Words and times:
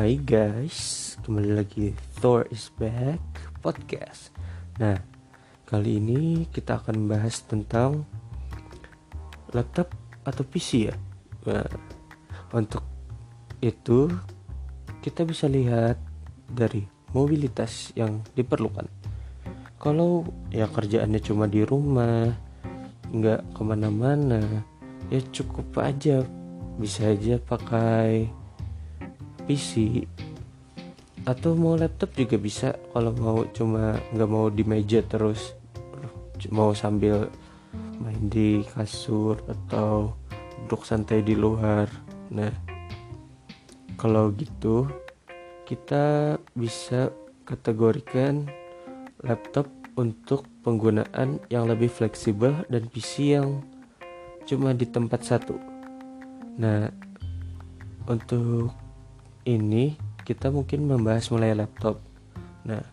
Hai 0.00 0.16
guys, 0.16 1.12
kembali 1.28 1.60
lagi 1.60 1.92
Thor 2.24 2.48
is 2.48 2.72
back 2.80 3.20
podcast. 3.60 4.32
Nah, 4.80 4.96
kali 5.68 6.00
ini 6.00 6.48
kita 6.48 6.80
akan 6.80 7.04
membahas 7.04 7.44
tentang 7.44 8.08
laptop 9.52 9.92
atau 10.24 10.40
PC 10.40 10.88
ya. 10.88 10.96
Nah, 11.44 11.68
untuk 12.56 12.80
itu 13.60 14.08
kita 15.04 15.28
bisa 15.28 15.52
lihat 15.52 16.00
dari 16.48 16.80
mobilitas 17.12 17.92
yang 17.92 18.24
diperlukan. 18.32 18.88
Kalau 19.76 20.24
ya 20.48 20.64
kerjaannya 20.64 21.20
cuma 21.20 21.44
di 21.44 21.60
rumah, 21.60 22.24
nggak 23.12 23.52
ke 23.52 23.60
mana-mana, 23.60 24.64
ya 25.12 25.20
cukup 25.28 25.76
aja 25.76 26.24
bisa 26.80 27.12
aja 27.12 27.36
pakai 27.36 28.39
PC. 29.50 30.06
Atau 31.26 31.58
mau 31.58 31.74
laptop 31.74 32.14
juga 32.14 32.38
bisa 32.38 32.78
kalau 32.94 33.10
mau 33.18 33.42
cuma 33.50 33.98
nggak 34.14 34.30
mau 34.30 34.46
di 34.46 34.62
meja 34.62 35.02
terus 35.02 35.58
mau 36.54 36.70
sambil 36.70 37.26
main 37.98 38.30
di 38.30 38.62
kasur 38.62 39.42
atau 39.50 40.14
duduk 40.64 40.86
santai 40.86 41.26
di 41.26 41.34
luar. 41.34 41.90
Nah 42.30 42.54
kalau 43.98 44.30
gitu 44.38 44.86
kita 45.66 46.38
bisa 46.54 47.10
kategorikan 47.42 48.46
laptop 49.26 49.66
untuk 49.98 50.46
penggunaan 50.62 51.42
yang 51.50 51.66
lebih 51.66 51.90
fleksibel 51.90 52.54
dan 52.70 52.86
PC 52.86 53.34
yang 53.34 53.66
cuma 54.46 54.72
di 54.78 54.86
tempat 54.86 55.26
satu. 55.26 55.58
Nah 56.56 56.88
untuk 58.08 58.89
ini 59.44 59.96
kita 60.24 60.52
mungkin 60.52 60.84
membahas 60.86 61.32
mulai 61.32 61.56
laptop. 61.56 61.98
Nah, 62.66 62.84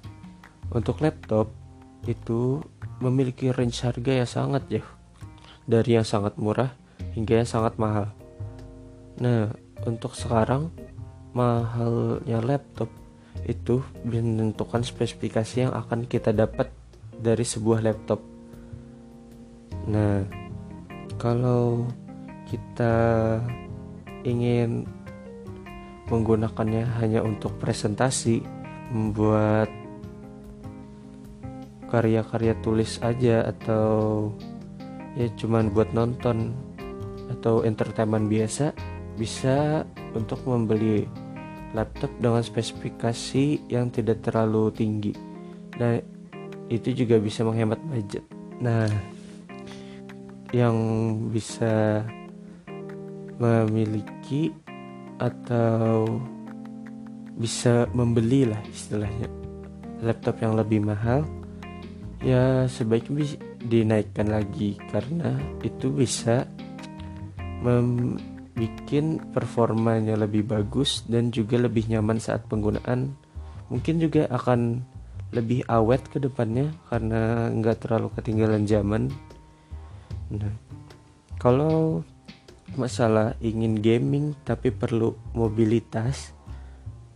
untuk 0.71 0.99
laptop 1.03 1.51
itu 2.07 2.63
memiliki 3.03 3.51
range 3.51 3.83
harga 3.83 4.11
yang 4.23 4.29
sangat 4.29 4.63
jauh 4.71 4.89
dari 5.67 5.99
yang 5.99 6.07
sangat 6.07 6.39
murah 6.39 6.71
hingga 7.13 7.43
yang 7.43 7.49
sangat 7.49 7.75
mahal. 7.75 8.09
Nah, 9.19 9.51
untuk 9.85 10.15
sekarang 10.15 10.71
mahalnya 11.35 12.41
laptop 12.41 12.89
itu 13.45 13.85
menentukan 14.01 14.81
spesifikasi 14.81 15.69
yang 15.69 15.73
akan 15.75 16.09
kita 16.09 16.33
dapat 16.33 16.73
dari 17.21 17.45
sebuah 17.45 17.85
laptop. 17.85 18.23
Nah, 19.87 20.25
kalau 21.21 21.85
kita 22.47 22.95
ingin 24.23 24.96
menggunakannya 26.07 26.87
hanya 27.03 27.19
untuk 27.23 27.55
presentasi, 27.59 28.43
membuat 28.91 29.67
karya-karya 31.87 32.53
tulis 32.59 32.99
aja 32.99 33.47
atau 33.47 34.27
ya 35.15 35.31
cuman 35.39 35.71
buat 35.71 35.95
nonton 35.95 36.51
atau 37.31 37.63
entertainment 37.63 38.27
biasa 38.27 38.75
bisa 39.15 39.87
untuk 40.13 40.39
membeli 40.43 41.07
laptop 41.75 42.11
dengan 42.19 42.43
spesifikasi 42.43 43.67
yang 43.67 43.91
tidak 43.91 44.23
terlalu 44.23 44.71
tinggi. 44.71 45.11
Nah, 45.79 45.99
itu 46.71 46.95
juga 46.95 47.19
bisa 47.19 47.43
menghemat 47.43 47.79
budget. 47.87 48.23
Nah, 48.63 48.87
yang 50.55 50.77
bisa 51.27 52.03
memiliki 53.37 54.55
atau 55.17 56.21
bisa 57.37 57.85
membeli 57.93 58.49
lah 58.49 58.61
istilahnya. 58.69 59.29
Laptop 60.01 60.41
yang 60.41 60.53
lebih 60.57 60.85
mahal 60.85 61.25
ya 62.21 62.65
sebaiknya 62.65 63.13
bisa 63.21 63.37
dinaikkan 63.61 64.29
lagi. 64.29 64.77
Karena 64.89 65.37
itu 65.61 65.89
bisa 65.93 66.45
membuat 67.61 68.25
performanya 69.33 70.17
lebih 70.17 70.49
bagus 70.49 71.05
dan 71.05 71.29
juga 71.29 71.61
lebih 71.61 71.89
nyaman 71.93 72.17
saat 72.17 72.45
penggunaan. 72.49 73.13
Mungkin 73.69 74.01
juga 74.01 74.25
akan 74.33 74.81
lebih 75.35 75.61
awet 75.67 76.07
ke 76.07 76.17
depannya 76.17 76.71
karena 76.89 77.51
nggak 77.53 77.85
terlalu 77.85 78.09
ketinggalan 78.17 78.63
zaman. 78.65 79.13
Nah 80.33 80.53
kalau 81.37 82.01
masalah 82.75 83.39
ingin 83.39 83.79
gaming 83.79 84.35
tapi 84.43 84.75
perlu 84.75 85.15
mobilitas. 85.31 86.35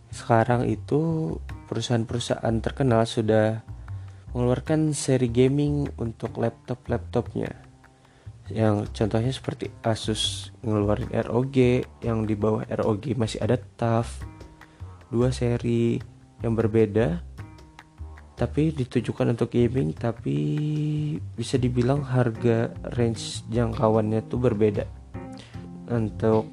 Sekarang 0.08 0.64
itu 0.64 1.34
perusahaan-perusahaan 1.68 2.56
terkenal 2.64 3.04
sudah 3.04 3.60
mengeluarkan 4.32 4.96
seri 4.96 5.28
gaming 5.28 5.92
untuk 6.00 6.40
laptop-laptopnya. 6.40 7.52
Yang 8.48 8.92
contohnya 8.96 9.32
seperti 9.32 9.68
Asus 9.84 10.52
ngeluarin 10.64 11.12
ROG 11.12 11.56
yang 12.04 12.24
di 12.24 12.36
bawah 12.36 12.64
ROG 12.68 13.16
masih 13.16 13.40
ada 13.44 13.56
TUF 13.56 14.24
dua 15.12 15.28
seri 15.28 16.00
yang 16.40 16.56
berbeda 16.56 17.20
tapi 18.32 18.72
ditujukan 18.72 19.36
untuk 19.36 19.52
gaming 19.52 19.92
tapi 19.92 20.34
bisa 21.36 21.60
dibilang 21.60 22.00
harga 22.02 22.72
range 22.96 23.44
jangkauannya 23.52 24.24
tuh 24.26 24.40
berbeda 24.40 25.01
untuk 25.92 26.48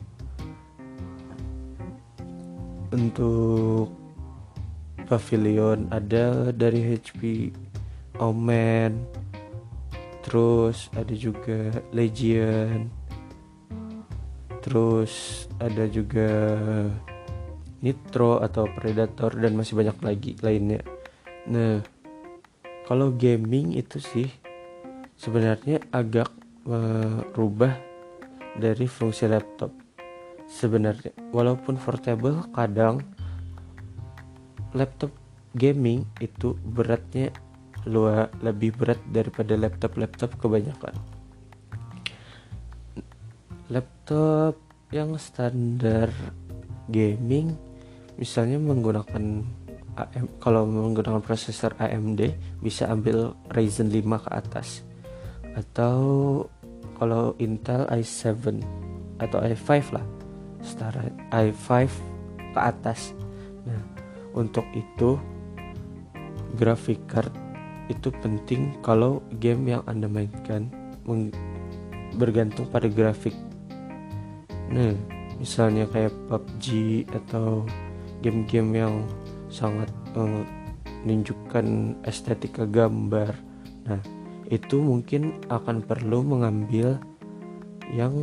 untuk 2.91 3.93
pavilion 5.07 5.87
ada 5.89 6.51
dari 6.51 6.93
HP 6.93 7.49
Omen 8.19 8.99
terus 10.21 10.91
ada 10.93 11.13
juga 11.15 11.71
Legion 11.95 12.91
terus 14.59 15.47
ada 15.57 15.87
juga 15.87 16.29
Nitro 17.79 18.43
atau 18.43 18.67
Predator 18.67 19.31
dan 19.39 19.55
masih 19.55 19.79
banyak 19.79 19.97
lagi 20.03 20.31
lainnya. 20.43 20.83
Nah 21.47 21.79
kalau 22.85 23.15
gaming 23.15 23.77
itu 23.77 24.03
sih 24.03 24.27
sebenarnya 25.15 25.79
agak 25.95 26.27
merubah 26.67 27.88
dari 28.57 28.89
fungsi 28.89 29.29
laptop. 29.29 29.69
Sebenarnya, 30.49 31.13
walaupun 31.29 31.77
portable, 31.77 32.41
kadang 32.55 33.05
laptop 34.73 35.13
gaming 35.53 36.05
itu 36.21 36.57
beratnya 36.61 37.29
luar 37.85 38.29
lebih 38.41 38.75
berat 38.75 38.99
daripada 39.09 39.53
laptop-laptop 39.55 40.35
kebanyakan. 40.41 40.93
Laptop 43.69 44.57
yang 44.89 45.13
standar 45.21 46.09
gaming 46.89 47.53
misalnya 48.17 48.57
menggunakan 48.57 49.45
AM, 49.95 50.25
kalau 50.41 50.65
menggunakan 50.65 51.21
prosesor 51.21 51.77
AMD 51.77 52.35
bisa 52.59 52.89
ambil 52.89 53.37
Ryzen 53.53 53.93
5 53.93 54.25
ke 54.25 54.29
atas 54.33 54.81
atau 55.53 55.99
kalau 56.99 57.33
Intel 57.39 57.87
i7 57.87 58.59
atau 59.19 59.39
i5 59.39 59.95
lah 59.95 60.05
setara 60.59 61.07
i5 61.31 61.87
ke 62.51 62.59
atas. 62.59 63.15
Nah 63.63 63.79
untuk 64.35 64.67
itu 64.75 65.15
graphic 66.59 66.99
card 67.07 67.31
itu 67.89 68.13
penting 68.21 68.77
kalau 68.85 69.23
game 69.41 69.65
yang 69.73 69.81
anda 69.89 70.05
mainkan 70.05 70.69
bergantung 72.19 72.69
pada 72.69 72.85
grafik. 72.85 73.33
Nah 74.69 74.93
misalnya 75.39 75.87
kayak 75.89 76.13
PUBG 76.27 77.07
atau 77.15 77.63
game-game 78.19 78.83
yang 78.83 79.07
sangat 79.47 79.87
menunjukkan 80.13 81.95
estetika 82.03 82.67
gambar. 82.67 83.33
Nah 83.87 84.03
itu 84.49 84.81
mungkin 84.81 85.37
akan 85.49 85.85
perlu 85.85 86.25
mengambil 86.25 86.97
yang 87.93 88.13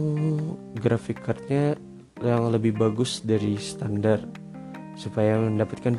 grafik 0.78 1.22
cardnya 1.22 1.78
yang 2.22 2.50
lebih 2.50 2.74
bagus 2.74 3.22
dari 3.22 3.58
standar 3.58 4.22
supaya 4.98 5.38
mendapatkan 5.38 5.98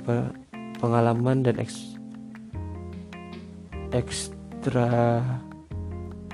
pengalaman 0.80 1.44
dan 1.48 1.60
eks 1.62 1.96
ekstra 3.96 5.24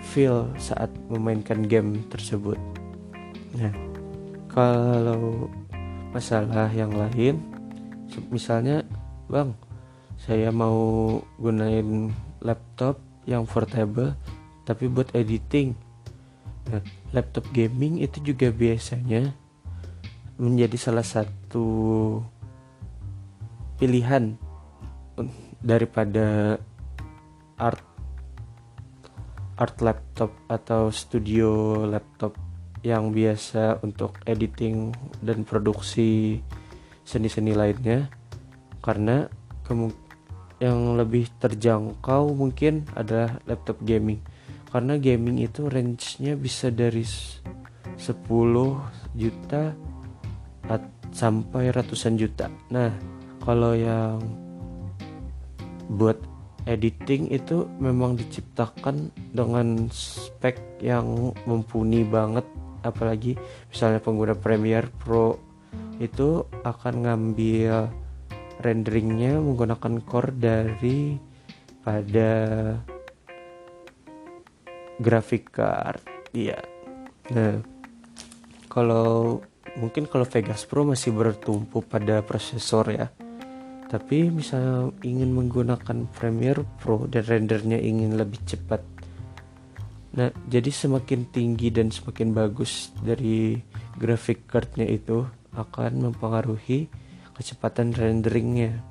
feel 0.01 0.49
saat 0.57 0.89
memainkan 1.09 1.65
game 1.65 2.01
tersebut. 2.09 2.57
Nah, 3.53 3.73
kalau 4.49 5.49
masalah 6.09 6.69
yang 6.73 6.93
lain, 6.93 7.37
misalnya, 8.33 8.81
bang, 9.29 9.53
saya 10.17 10.49
mau 10.49 11.17
gunain 11.37 12.09
laptop 12.41 12.97
yang 13.23 13.47
portable 13.47 14.15
tapi 14.63 14.87
buat 14.87 15.11
editing. 15.15 15.75
Nah, 16.71 16.79
laptop 17.11 17.43
gaming 17.51 17.99
itu 17.99 18.23
juga 18.23 18.47
biasanya 18.51 19.35
menjadi 20.39 20.77
salah 20.79 21.03
satu 21.03 21.67
pilihan 23.77 24.39
daripada 25.59 26.57
art 27.59 27.83
art 29.59 29.77
laptop 29.83 30.33
atau 30.49 30.89
studio 30.89 31.83
laptop 31.85 32.33
yang 32.83 33.15
biasa 33.15 33.79
untuk 33.85 34.19
editing 34.27 34.91
dan 35.23 35.47
produksi 35.47 36.41
seni-seni 37.07 37.55
lainnya. 37.55 38.11
Karena 38.83 39.31
yang 40.61 40.97
lebih 40.99 41.29
terjangkau 41.41 42.33
mungkin 42.33 42.85
adalah 42.93 43.39
laptop 43.49 43.81
gaming 43.81 44.21
karena 44.73 44.97
gaming 44.97 45.37
itu 45.41 45.69
range-nya 45.69 46.33
bisa 46.33 46.73
dari 46.73 47.05
10 47.05 48.01
juta 49.13 49.63
sampai 51.13 51.69
ratusan 51.69 52.17
juta. 52.17 52.49
Nah, 52.73 52.89
kalau 53.45 53.77
yang 53.77 54.17
buat 55.93 56.17
editing 56.65 57.29
itu 57.29 57.69
memang 57.77 58.17
diciptakan 58.17 59.13
dengan 59.29 59.87
spek 59.93 60.81
yang 60.81 61.31
mumpuni 61.45 62.01
banget 62.01 62.47
apalagi 62.81 63.37
misalnya 63.69 64.01
pengguna 64.01 64.35
Premiere 64.35 64.89
Pro 64.89 65.39
itu 66.01 66.43
akan 66.65 67.05
ngambil 67.07 67.91
renderingnya 68.61 69.39
menggunakan 69.41 70.03
core 70.05 70.33
dari 70.35 71.17
pada 71.83 72.31
graphic 75.01 75.51
card. 75.51 76.01
Iya. 76.31 76.59
Nah 77.33 77.59
kalau 78.69 79.41
mungkin 79.77 80.09
kalau 80.09 80.25
Vegas 80.25 80.65
Pro 80.65 80.85
masih 80.85 81.13
bertumpu 81.13 81.81
pada 81.81 82.21
prosesor 82.21 82.93
ya. 82.93 83.07
Tapi 83.89 84.33
misalnya 84.33 84.89
ingin 85.05 85.29
menggunakan 85.37 86.09
Premiere 86.09 86.65
Pro 86.81 87.05
dan 87.05 87.29
rendernya 87.29 87.77
ingin 87.77 88.17
lebih 88.17 88.41
cepat. 88.41 88.81
Nah 90.17 90.33
jadi 90.49 90.69
semakin 90.69 91.29
tinggi 91.29 91.69
dan 91.69 91.93
semakin 91.93 92.33
bagus 92.33 92.89
dari 93.05 93.61
graphic 93.97 94.49
cardnya 94.49 94.89
itu 94.89 95.21
akan 95.53 96.09
mempengaruhi 96.09 96.89
kecepatan 97.33 97.93
renderingnya. 97.93 98.81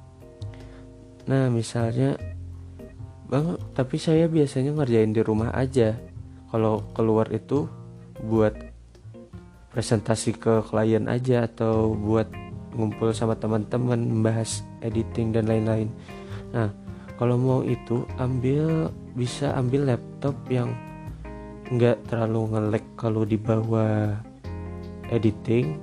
Nah 1.31 1.49
misalnya 1.49 2.19
bang 3.31 3.57
tapi 3.73 3.97
saya 3.97 4.27
biasanya 4.27 4.75
ngerjain 4.75 5.15
di 5.15 5.23
rumah 5.23 5.55
aja. 5.55 5.95
Kalau 6.53 6.85
keluar 6.93 7.33
itu 7.33 7.65
buat 8.21 8.53
presentasi 9.73 10.37
ke 10.37 10.61
klien 10.69 11.09
aja 11.09 11.49
atau 11.49 11.97
buat 11.97 12.29
ngumpul 12.77 13.17
sama 13.17 13.37
teman-teman 13.41 13.97
membahas 13.97 14.61
editing 14.85 15.33
dan 15.33 15.49
lain-lain. 15.49 15.89
Nah 16.53 16.69
kalau 17.17 17.41
mau 17.41 17.61
itu 17.65 18.05
ambil 18.21 18.93
bisa 19.17 19.57
ambil 19.57 19.95
laptop 19.95 20.37
yang 20.53 20.73
nggak 21.73 22.05
terlalu 22.05 22.53
ngelek 22.53 22.85
kalau 23.01 23.25
dibawa 23.25 24.21
editing 25.09 25.81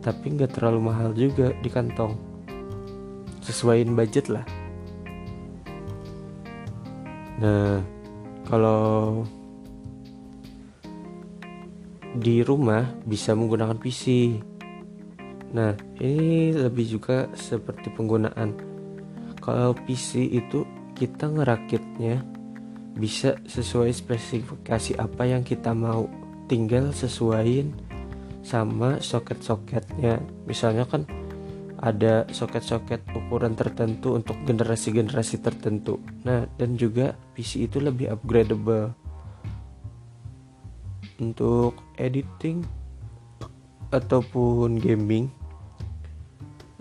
tapi 0.00 0.32
nggak 0.32 0.56
terlalu 0.56 0.80
mahal 0.80 1.12
juga 1.12 1.52
di 1.60 1.68
kantong. 1.68 2.16
Sesuaiin 3.44 3.92
budget 3.92 4.32
lah. 4.32 4.44
Nah 7.40 7.80
kalau 8.48 9.24
di 12.10 12.42
rumah 12.42 12.90
bisa 13.06 13.38
menggunakan 13.38 13.78
PC 13.78 14.34
nah 15.50 15.74
ini 15.98 16.54
lebih 16.54 16.98
juga 16.98 17.26
seperti 17.34 17.90
penggunaan. 17.94 18.54
Kalau 19.40 19.72
PC 19.72 20.30
itu 20.30 20.62
kita 20.94 21.32
ngerakitnya 21.32 22.22
bisa 22.94 23.40
sesuai 23.48 23.90
spesifikasi 23.90 25.00
apa 25.00 25.22
yang 25.26 25.42
kita 25.42 25.72
mau. 25.72 26.06
Tinggal 26.50 26.90
sesuaiin 26.90 27.89
sama 28.40 28.98
soket-soketnya. 29.00 30.20
Misalnya 30.48 30.84
kan 30.88 31.04
ada 31.80 32.28
soket-soket 32.28 33.00
ukuran 33.16 33.56
tertentu 33.56 34.12
untuk 34.12 34.36
generasi-generasi 34.44 35.40
tertentu. 35.40 35.96
Nah 36.28 36.44
dan 36.60 36.76
juga 36.76 37.16
PC 37.32 37.64
itu 37.68 37.80
lebih 37.80 38.12
upgradable. 38.12 38.92
Untuk 41.20 41.76
editing 42.00 42.64
ataupun 43.92 44.80
gaming 44.80 45.28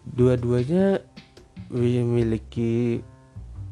dua-duanya 0.04 1.04
memiliki 1.72 3.04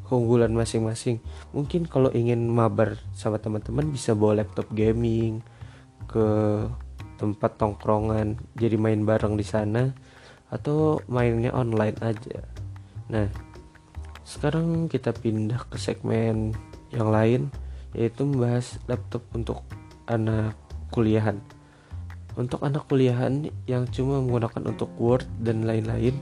keunggulan 0.08 0.52
masing-masing. 0.56 1.20
Mungkin 1.52 1.84
kalau 1.84 2.08
ingin 2.16 2.48
mabar 2.48 2.96
sama 3.12 3.36
teman-teman 3.36 3.92
bisa 3.92 4.16
bawa 4.16 4.40
laptop 4.40 4.72
gaming 4.72 5.44
ke 6.08 6.24
tempat 7.18 7.58
tongkrongan, 7.58 8.38
jadi 8.54 8.78
main 8.78 9.02
bareng 9.02 9.34
di 9.34 9.42
sana 9.42 9.90
atau 10.48 11.02
mainnya 11.10 11.52
online 11.52 11.98
aja. 12.00 12.40
Nah, 13.12 13.28
sekarang 14.24 14.86
kita 14.86 15.12
pindah 15.12 15.68
ke 15.68 15.76
segmen 15.76 16.54
yang 16.94 17.12
lain 17.12 17.52
yaitu 17.96 18.24
membahas 18.24 18.78
laptop 18.88 19.24
untuk 19.34 19.64
anak 20.08 20.56
kuliahan. 20.94 21.40
Untuk 22.38 22.62
anak 22.62 22.86
kuliahan 22.86 23.50
yang 23.66 23.90
cuma 23.90 24.22
menggunakan 24.22 24.70
untuk 24.70 24.92
Word 24.94 25.26
dan 25.42 25.66
lain-lain, 25.66 26.14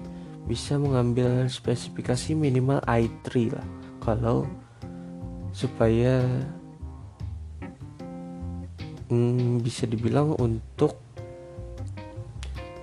bisa 0.46 0.78
mengambil 0.78 1.50
spesifikasi 1.50 2.32
minimal 2.32 2.78
i3 2.86 3.52
lah 3.52 3.66
kalau 3.98 4.46
supaya 5.50 6.22
hmm, 9.10 9.62
bisa 9.62 9.84
dibilang 9.88 10.34
untuk 10.38 10.98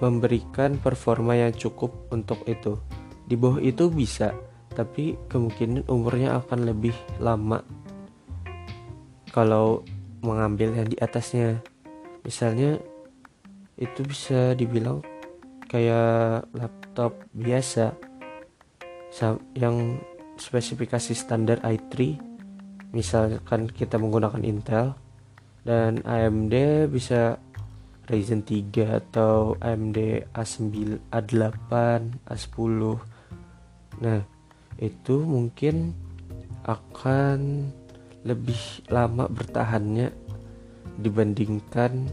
memberikan 0.04 0.76
performa 0.80 1.38
yang 1.38 1.56
cukup 1.56 2.12
untuk 2.12 2.44
itu. 2.44 2.76
Di 3.24 3.40
bawah 3.40 3.64
itu 3.64 3.88
bisa 3.88 4.36
tapi 4.74 5.16
kemungkinan 5.30 5.86
umurnya 5.86 6.42
akan 6.42 6.66
lebih 6.66 6.98
lama 7.22 7.62
kalau 9.30 9.86
mengambil 10.26 10.74
yang 10.74 10.90
di 10.90 10.98
atasnya. 11.00 11.62
Misalnya 12.26 12.82
itu 13.78 14.02
bisa 14.06 14.54
dibilang 14.54 15.02
kayak 15.68 16.46
laptop 16.54 17.18
biasa 17.34 17.96
yang 19.58 20.02
spesifikasi 20.38 21.14
standar 21.14 21.62
i3 21.62 22.18
misalkan 22.94 23.70
kita 23.70 23.98
menggunakan 23.98 24.42
Intel 24.46 24.98
dan 25.64 26.04
AMD 26.04 26.88
bisa 26.92 27.40
Ryzen 28.04 28.44
3 28.44 29.00
atau 29.00 29.56
AMD 29.64 30.28
A9 30.36 31.00
A8 31.08 31.72
A10 32.28 32.80
nah 34.04 34.20
itu 34.82 35.16
mungkin 35.24 35.96
akan 36.68 37.72
lebih 38.24 38.88
lama 38.92 39.28
bertahannya 39.28 40.12
dibandingkan 41.00 42.08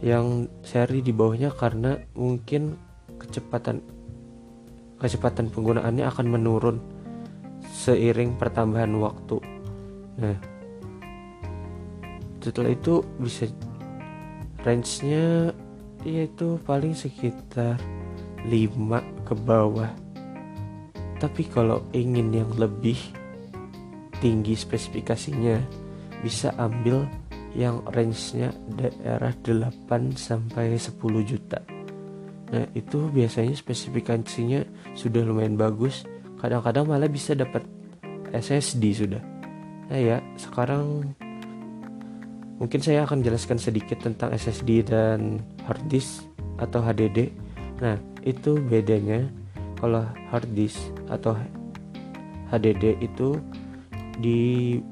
yang 0.00 0.46
seri 0.62 1.02
di 1.02 1.10
bawahnya 1.10 1.50
karena 1.52 1.98
mungkin 2.14 2.78
kecepatan 3.18 3.82
kecepatan 4.98 5.50
penggunaannya 5.50 6.04
akan 6.06 6.26
menurun 6.26 6.76
seiring 7.70 8.34
pertambahan 8.38 8.90
waktu. 8.98 9.38
Nah, 10.18 10.57
setelah 12.48 12.72
itu 12.72 13.04
bisa 13.20 13.44
range-nya 14.64 15.52
yaitu 16.00 16.56
paling 16.64 16.96
sekitar 16.96 17.76
5 18.48 19.28
ke 19.28 19.34
bawah. 19.36 19.92
Tapi 21.20 21.44
kalau 21.52 21.84
ingin 21.92 22.32
yang 22.32 22.48
lebih 22.56 22.96
tinggi 24.24 24.56
spesifikasinya 24.56 25.60
bisa 26.24 26.56
ambil 26.56 27.04
yang 27.52 27.84
range-nya 27.92 28.48
daerah 28.80 29.36
8 29.44 30.16
sampai 30.16 30.80
10 30.80 30.96
juta. 31.28 31.60
Nah, 32.48 32.64
itu 32.72 33.12
biasanya 33.12 33.52
spesifikasinya 33.52 34.64
sudah 34.96 35.20
lumayan 35.20 35.60
bagus. 35.60 36.08
Kadang-kadang 36.40 36.88
malah 36.88 37.12
bisa 37.12 37.36
dapat 37.36 37.60
SSD 38.32 38.84
sudah. 38.96 39.20
Nah, 39.92 40.00
ya, 40.00 40.16
sekarang 40.40 41.12
mungkin 42.58 42.82
saya 42.82 43.06
akan 43.06 43.22
jelaskan 43.22 43.58
sedikit 43.58 44.02
tentang 44.02 44.34
SSD 44.34 44.82
dan 44.86 45.40
hard 45.66 45.82
disk 45.90 46.26
atau 46.58 46.82
HDD. 46.82 47.30
Nah, 47.78 47.94
itu 48.26 48.58
bedanya 48.58 49.30
kalau 49.78 50.02
hard 50.34 50.50
disk 50.58 50.78
atau 51.06 51.38
HDD 52.50 52.98
itu 52.98 53.38
dibuatnya 54.18 54.82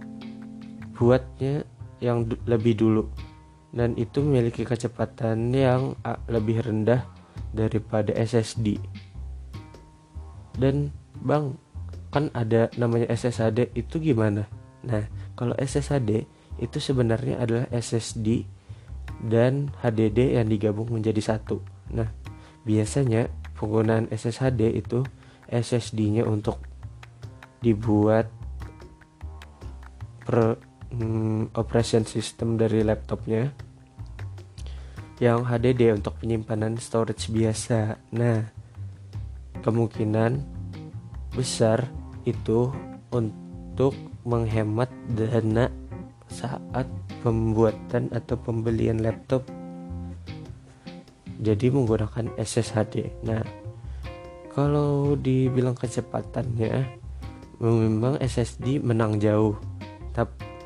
yang 1.99 2.29
lebih 2.47 2.79
dulu 2.79 3.11
dan 3.75 3.93
itu 3.99 4.23
memiliki 4.23 4.63
kecepatan 4.65 5.51
yang 5.53 5.99
lebih 6.31 6.63
rendah 6.63 7.03
daripada 7.53 8.15
SSD. 8.15 8.79
dan 10.57 10.89
bang 11.21 11.53
kan 12.09 12.33
ada 12.33 12.73
namanya 12.81 13.13
SSD 13.13 13.77
itu 13.77 14.01
gimana 14.01 14.49
nah 14.81 15.05
kalau 15.37 15.53
SSD 15.61 16.25
itu 16.63 16.79
sebenarnya 16.81 17.43
adalah 17.43 17.67
SSD 17.73 18.45
dan 19.27 19.73
HDD 19.81 20.41
yang 20.41 20.49
digabung 20.49 20.93
menjadi 20.93 21.35
satu 21.35 21.61
nah 21.93 22.09
biasanya 22.67 23.31
penggunaan 23.57 24.11
SSD 24.11 24.75
itu 24.75 25.07
SSD-nya 25.47 26.27
untuk 26.27 26.59
dibuat 27.63 28.27
per 30.27 30.59
hmm, 30.91 31.55
operation 31.55 32.03
system 32.03 32.59
dari 32.59 32.83
laptopnya 32.83 33.55
yang 35.17 35.49
HDD 35.49 35.97
untuk 35.97 36.21
penyimpanan 36.21 36.77
storage 36.77 37.33
biasa. 37.33 37.97
Nah, 38.13 38.45
kemungkinan 39.65 40.45
besar 41.33 41.89
itu 42.29 42.69
untuk 43.09 43.97
menghemat 44.29 44.93
dana 45.09 45.73
saat 46.29 46.87
pembuatan 47.23 48.11
atau 48.11 48.37
pembelian 48.39 49.03
laptop. 49.03 49.47
Jadi 51.37 51.69
menggunakan 51.69 52.33
SSD. 52.41 53.25
Nah, 53.29 53.45
kalau 54.51 55.15
dibilang 55.21 55.77
kecepatannya 55.77 56.75
memang 57.61 58.17
SSD 58.21 58.81
menang 58.81 59.21
jauh. 59.21 59.57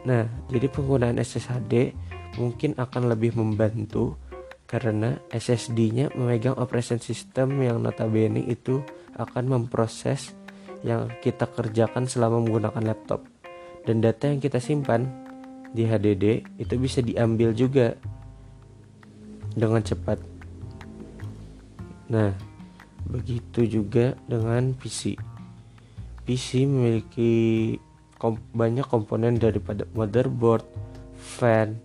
Nah, 0.00 0.24
jadi 0.48 0.66
penggunaan 0.72 1.20
SSD 1.20 1.92
mungkin 2.40 2.72
akan 2.78 3.12
lebih 3.12 3.36
membantu 3.36 4.16
karena 4.64 5.18
SSD-nya 5.34 6.14
memegang 6.14 6.56
operation 6.56 7.02
system 7.02 7.58
yang 7.58 7.82
notabene 7.82 8.46
itu 8.46 8.80
akan 9.18 9.50
memproses 9.50 10.32
yang 10.86 11.10
kita 11.20 11.50
kerjakan 11.50 12.06
selama 12.06 12.40
menggunakan 12.40 12.94
laptop 12.94 13.26
dan 13.84 14.00
data 14.00 14.30
yang 14.30 14.40
kita 14.40 14.62
simpan 14.62 15.10
di 15.70 15.86
HDD 15.86 16.42
itu 16.58 16.74
bisa 16.78 16.98
diambil 17.02 17.54
juga 17.54 17.94
dengan 19.54 19.82
cepat. 19.82 20.18
Nah, 22.10 22.34
begitu 23.06 23.66
juga 23.66 24.18
dengan 24.26 24.74
PC. 24.74 25.14
PC 26.26 26.66
memiliki 26.66 27.32
kom 28.18 28.36
banyak 28.52 28.84
komponen 28.86 29.38
daripada 29.38 29.86
motherboard, 29.94 30.66
fan, 31.16 31.78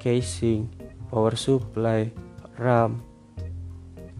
casing, 0.00 0.66
power 1.12 1.36
supply, 1.36 2.10
RAM, 2.58 3.00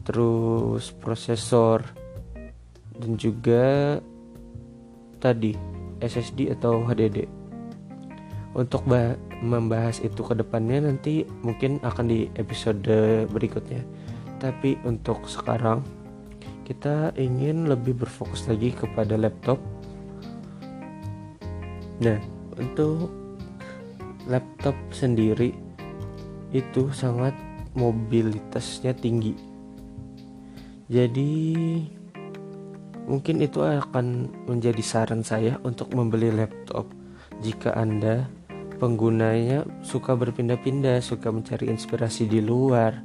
terus 0.07 0.95
prosesor, 1.03 1.83
dan 2.97 3.19
juga 3.19 3.99
tadi 5.19 5.57
SSD 5.99 6.53
atau 6.55 6.85
HDD. 6.85 7.46
Untuk 8.57 8.89
membahas 9.45 10.01
itu 10.01 10.25
ke 10.25 10.33
depannya 10.33 10.89
nanti 10.89 11.29
mungkin 11.45 11.77
akan 11.85 12.09
di 12.09 12.33
episode 12.41 12.89
berikutnya. 13.29 13.85
Tapi 14.41 14.81
untuk 14.89 15.29
sekarang 15.29 15.85
kita 16.65 17.13
ingin 17.21 17.69
lebih 17.69 18.01
berfokus 18.01 18.49
lagi 18.49 18.73
kepada 18.73 19.21
laptop. 19.21 19.61
Nah, 22.01 22.17
untuk 22.57 23.13
laptop 24.25 24.75
sendiri 24.89 25.53
itu 26.57 26.89
sangat 26.97 27.37
mobilitasnya 27.77 28.97
tinggi. 28.97 29.37
Jadi 30.89 31.33
mungkin 33.05 33.45
itu 33.45 33.61
akan 33.61 34.33
menjadi 34.49 34.81
saran 34.81 35.21
saya 35.21 35.61
untuk 35.61 35.93
membeli 35.93 36.33
laptop 36.33 36.89
jika 37.45 37.77
Anda 37.77 38.25
penggunanya 38.77 39.65
suka 39.81 40.13
berpindah-pindah, 40.15 41.01
suka 41.01 41.33
mencari 41.33 41.73
inspirasi 41.73 42.29
di 42.29 42.45
luar. 42.45 43.01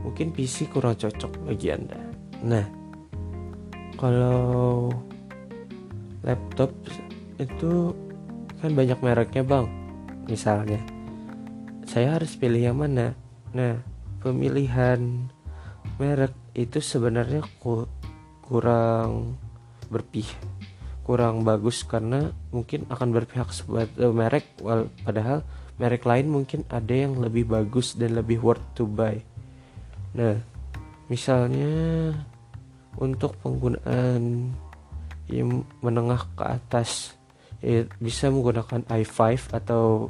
Mungkin 0.00 0.32
PC 0.32 0.68
kurang 0.68 1.00
cocok 1.00 1.48
bagi 1.48 1.72
Anda. 1.72 2.00
Nah, 2.44 2.66
kalau 3.96 4.92
laptop 6.24 6.72
itu 7.40 7.92
kan 8.60 8.70
banyak 8.72 8.98
mereknya, 9.00 9.44
Bang. 9.44 9.68
Misalnya, 10.28 10.80
saya 11.84 12.16
harus 12.16 12.36
pilih 12.36 12.72
yang 12.72 12.80
mana? 12.80 13.12
Nah, 13.52 13.80
pemilihan 14.24 15.28
merek 16.00 16.32
itu 16.56 16.80
sebenarnya 16.80 17.44
ku, 17.60 17.84
kurang 18.40 19.36
berpihak 19.92 20.63
kurang 21.04 21.44
bagus 21.44 21.84
karena 21.84 22.32
mungkin 22.48 22.88
akan 22.88 23.08
berpihak 23.12 23.52
sebagai 23.52 24.08
merek 24.08 24.48
wal, 24.64 24.88
padahal 25.04 25.44
merek 25.76 26.08
lain 26.08 26.32
mungkin 26.32 26.64
ada 26.72 26.90
yang 26.96 27.20
lebih 27.20 27.44
bagus 27.44 27.92
dan 27.92 28.16
lebih 28.16 28.40
worth 28.40 28.64
to 28.72 28.88
buy. 28.88 29.20
Nah, 30.16 30.40
misalnya 31.12 32.10
untuk 32.96 33.36
penggunaan 33.44 34.54
yang 35.28 35.68
menengah 35.84 36.24
ke 36.32 36.44
atas 36.46 37.12
ya, 37.60 37.84
bisa 38.00 38.32
menggunakan 38.32 38.88
i5 38.88 39.52
atau 39.52 40.08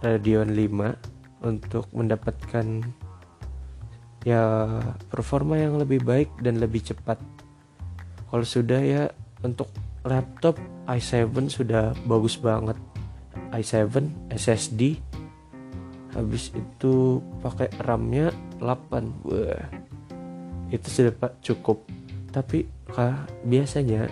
Radeon 0.00 0.48
5 0.56 1.44
untuk 1.44 1.84
mendapatkan 1.92 2.66
ya 4.24 4.44
performa 5.08 5.56
yang 5.56 5.80
lebih 5.80 6.04
baik 6.04 6.30
dan 6.40 6.60
lebih 6.60 6.84
cepat. 6.84 7.20
Kalau 8.30 8.46
sudah 8.46 8.80
ya 8.80 9.02
untuk 9.40 9.72
laptop 10.06 10.56
i7 10.88 11.30
sudah 11.50 11.92
bagus 12.06 12.40
banget. 12.40 12.76
i7 13.50 14.06
SSD 14.30 14.98
habis 16.14 16.50
itu 16.54 17.22
pakai 17.42 17.70
RAM-nya 17.82 18.30
8. 18.58 19.26
Wah. 19.26 19.64
Itu 20.70 20.86
sudah 20.86 21.14
cukup. 21.42 21.86
Tapi 22.30 22.66
kah 22.90 23.26
biasanya 23.42 24.06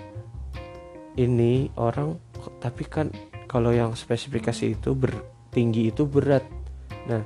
ini 1.19 1.71
orang 1.79 2.19
tapi 2.63 2.87
kan 2.87 3.11
kalau 3.51 3.75
yang 3.75 3.99
spesifikasi 3.99 4.79
itu 4.79 4.95
bertinggi 4.95 5.91
itu 5.91 6.07
berat 6.07 6.47
Nah, 7.09 7.25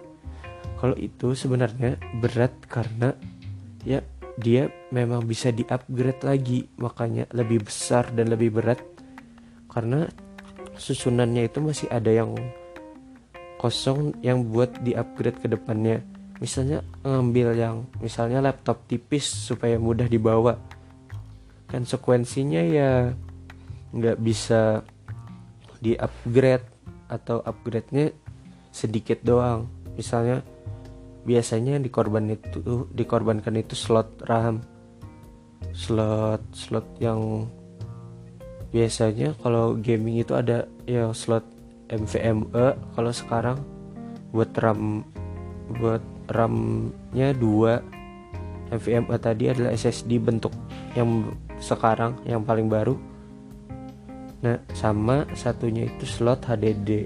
kalau 0.79 0.95
itu 0.95 1.35
sebenarnya 1.35 1.99
berat 2.23 2.55
karena 2.71 3.19
ya 3.83 3.99
dia 4.41 4.73
memang 4.89 5.25
bisa 5.25 5.53
di-upgrade 5.53 6.23
lagi, 6.25 6.61
makanya 6.81 7.29
lebih 7.37 7.69
besar 7.69 8.09
dan 8.13 8.33
lebih 8.33 8.55
berat 8.55 8.81
karena 9.69 10.09
susunannya 10.77 11.49
itu 11.49 11.61
masih 11.61 11.89
ada 11.93 12.09
yang 12.09 12.33
kosong 13.61 14.17
yang 14.25 14.49
buat 14.49 14.81
di-upgrade 14.81 15.41
ke 15.41 15.49
depannya. 15.49 16.01
Misalnya 16.43 16.83
ngambil 17.07 17.49
yang 17.55 17.77
misalnya 18.03 18.43
laptop 18.43 18.83
tipis 18.91 19.29
supaya 19.29 19.79
mudah 19.79 20.11
dibawa. 20.11 20.59
Konsekuensinya 21.71 22.63
ya 22.67 23.15
nggak 23.93 24.19
bisa 24.19 24.83
di-upgrade 25.79 26.65
atau 27.07 27.45
upgrade-nya 27.45 28.17
sedikit 28.73 29.21
doang 29.21 29.69
misalnya 29.95 30.41
biasanya 31.23 31.79
yang 31.79 31.85
dikorban 31.87 32.27
itu 32.35 32.91
dikorbankan 32.91 33.55
itu 33.59 33.79
slot 33.79 34.27
RAM 34.27 34.63
slot 35.71 36.43
slot 36.51 36.87
yang 36.99 37.47
biasanya 38.75 39.37
kalau 39.41 39.79
gaming 39.79 40.19
itu 40.19 40.35
ada 40.35 40.67
yang 40.89 41.15
slot 41.15 41.47
NVMe 41.93 42.73
kalau 42.97 43.13
sekarang. 43.13 43.59
Buat 44.33 44.57
RAM 44.57 45.05
buat 45.77 46.03
RAM-nya 46.33 47.37
dua. 47.37 47.85
NVMe 48.73 49.21
tadi 49.21 49.53
adalah 49.53 49.77
SSD 49.77 50.17
bentuk 50.17 50.57
yang 50.97 51.29
sekarang 51.61 52.17
yang 52.25 52.41
paling 52.41 52.73
baru. 52.73 52.97
Nah 54.41 54.57
sama 54.73 55.29
satunya 55.37 55.87
itu 55.87 56.09
slot 56.09 56.49
HDD 56.49 57.05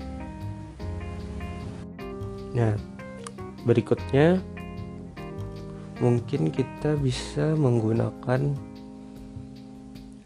Nah, 2.56 2.72
berikutnya 3.66 4.38
mungkin 5.98 6.54
kita 6.54 6.94
bisa 6.94 7.58
menggunakan 7.58 8.54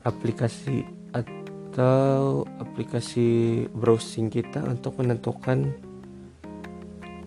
aplikasi 0.05 0.85
atau 1.17 2.45
aplikasi 2.61 3.65
browsing 3.73 4.29
kita 4.29 4.61
untuk 4.61 5.01
menentukan 5.01 5.73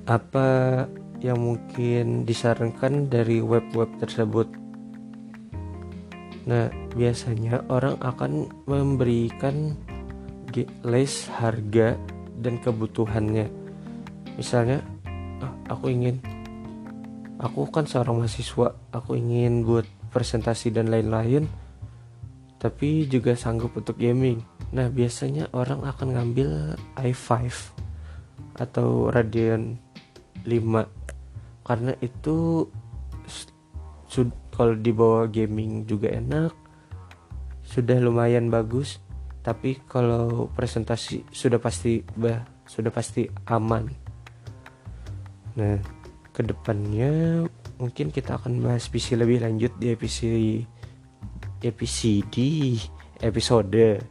apa 0.06 0.84
yang 1.24 1.40
mungkin 1.40 2.28
disarankan 2.28 3.08
dari 3.08 3.40
web-web 3.40 3.88
tersebut. 4.04 4.52
Nah, 6.44 6.68
biasanya 6.92 7.64
orang 7.72 7.96
akan 8.04 8.52
memberikan 8.68 9.80
list 10.84 11.32
harga 11.32 11.96
dan 12.44 12.60
kebutuhannya. 12.60 13.48
Misalnya, 14.36 14.84
aku 15.70 15.92
ingin 15.92 16.20
aku 17.40 17.68
kan 17.72 17.84
seorang 17.88 18.24
mahasiswa 18.24 18.76
aku 18.96 19.20
ingin 19.20 19.68
buat 19.68 19.88
presentasi 20.14 20.72
dan 20.72 20.88
lain-lain 20.92 21.50
tapi 22.64 23.04
juga 23.12 23.36
sanggup 23.36 23.76
untuk 23.76 24.00
gaming. 24.00 24.40
Nah, 24.72 24.88
biasanya 24.88 25.52
orang 25.52 25.84
akan 25.84 26.16
ngambil 26.16 26.80
i5 26.96 27.52
atau 28.56 29.12
Radeon 29.12 29.76
5 30.48 31.68
karena 31.68 31.92
itu 32.00 32.68
kalau 34.54 34.78
dibawa 34.78 35.26
gaming 35.26 35.90
juga 35.90 36.14
enak 36.14 36.54
sudah 37.66 37.98
lumayan 37.98 38.54
bagus 38.54 39.02
tapi 39.42 39.82
kalau 39.90 40.48
presentasi 40.54 41.26
sudah 41.34 41.58
pasti 41.58 42.06
bah 42.14 42.46
sudah 42.70 42.94
pasti 42.94 43.26
aman 43.50 44.03
nah 45.54 45.78
ke 46.34 46.42
depannya 46.42 47.46
mungkin 47.78 48.10
kita 48.10 48.42
akan 48.42 48.66
bahas 48.66 48.90
PC 48.90 49.18
lebih 49.18 49.46
lanjut 49.46 49.74
di 49.78 49.94
episode 49.94 50.66
episode 51.64 52.42
episode 53.24 54.04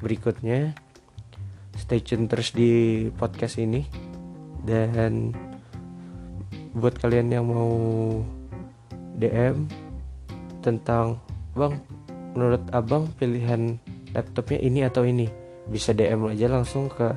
berikutnya. 0.00 0.76
Stay 1.76 2.00
tune 2.04 2.28
terus 2.28 2.52
di 2.52 3.06
podcast 3.14 3.56
ini. 3.56 3.84
Dan 4.60 5.32
buat 6.76 7.00
kalian 7.00 7.32
yang 7.32 7.48
mau 7.48 7.72
DM 9.16 9.64
tentang 10.60 11.16
bang 11.56 11.80
menurut 12.36 12.62
abang 12.76 13.08
pilihan 13.16 13.80
laptopnya 14.12 14.60
ini 14.60 14.84
atau 14.84 15.08
ini? 15.08 15.28
Bisa 15.72 15.96
DM 15.96 16.28
aja 16.28 16.52
langsung 16.52 16.92
ke 16.92 17.16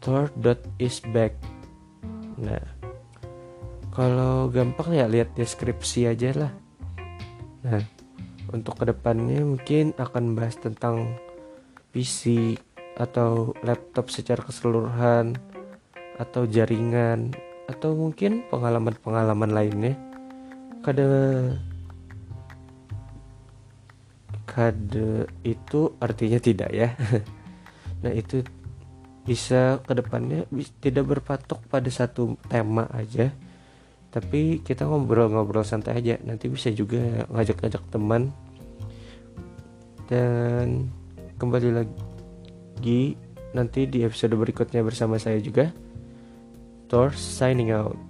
@thor.isback 0.00 1.32
nah 2.40 2.80
kalau 3.90 4.48
gampang 4.48 4.94
ya 4.94 5.10
lihat 5.10 5.34
deskripsi 5.34 6.08
aja 6.08 6.30
lah. 6.32 6.52
Nah 7.66 7.82
untuk 8.50 8.78
ke 8.82 8.84
depannya 8.90 9.42
mungkin 9.42 9.94
akan 9.98 10.34
bahas 10.34 10.58
tentang 10.58 11.18
PC 11.90 12.54
atau 12.98 13.54
laptop 13.66 14.10
secara 14.10 14.42
keseluruhan 14.42 15.38
atau 16.18 16.46
jaringan 16.46 17.34
atau 17.66 17.94
mungkin 17.94 18.46
pengalaman-pengalaman 18.50 19.50
lainnya. 19.50 19.94
Kade 20.80 21.06
kade 24.46 25.30
itu 25.46 25.94
artinya 25.98 26.38
tidak 26.38 26.70
ya. 26.70 26.88
Nah 28.00 28.16
itu 28.16 28.40
bisa 29.24 29.78
ke 29.84 29.92
depannya 29.92 30.48
tidak 30.80 31.04
berpatok 31.16 31.60
pada 31.68 31.88
satu 31.92 32.34
tema 32.48 32.88
aja. 32.90 33.30
Tapi 34.10 34.58
kita 34.66 34.90
ngobrol-ngobrol 34.90 35.62
santai 35.62 36.02
aja. 36.02 36.18
Nanti 36.26 36.50
bisa 36.50 36.74
juga 36.74 36.98
ngajak-ngajak 37.30 37.82
teman. 37.94 38.34
Dan 40.10 40.90
kembali 41.38 41.70
lagi 41.70 43.14
nanti 43.54 43.86
di 43.86 44.02
episode 44.02 44.34
berikutnya 44.34 44.82
bersama 44.82 45.14
saya 45.14 45.38
juga. 45.38 45.70
Thor 46.90 47.14
signing 47.14 47.70
out 47.70 48.09